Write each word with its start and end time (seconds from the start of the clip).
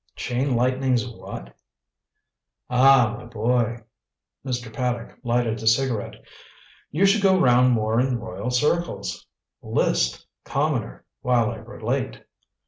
"Chain 0.15 0.55
Lightning's 0.55 1.07
what?" 1.07 1.55
"Ah, 2.71 3.17
my 3.19 3.25
boy" 3.25 3.83
Mr. 4.43 4.73
Paddock 4.73 5.15
lighted 5.21 5.61
a 5.61 5.67
cigarette. 5.67 6.15
"You 6.89 7.05
should 7.05 7.21
go 7.21 7.39
round 7.39 7.73
more 7.73 7.99
in 7.99 8.17
royal 8.17 8.49
circles. 8.49 9.27
List, 9.61 10.25
commoner, 10.43 11.05
while 11.21 11.51
I 11.51 11.57
relate. 11.57 12.23